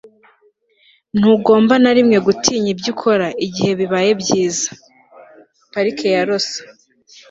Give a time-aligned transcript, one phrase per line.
[1.17, 4.69] ntugomba na rimwe gutinya ibyo ukora igihe bibaye byiza.
[5.71, 6.59] parike ya rosa